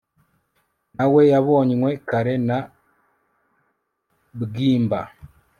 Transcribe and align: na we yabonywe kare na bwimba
na 0.95 1.05
we 1.13 1.21
yabonywe 1.33 1.89
kare 2.09 2.35
na 2.47 2.57
bwimba 4.41 4.99